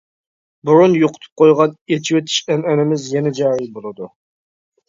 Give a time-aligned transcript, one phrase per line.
[0.69, 4.09] بۇرۇن يوقىتىپ قويغان ئېچىۋېتىش ئەنئەنىمىز يەنە جارى بولىدۇ.